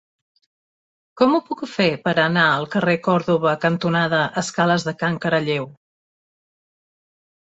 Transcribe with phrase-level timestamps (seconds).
[1.19, 5.67] Com ho puc fer per anar al carrer Còrdova cantonada Escales de Can Caralleu?